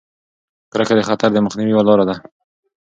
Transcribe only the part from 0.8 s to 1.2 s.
د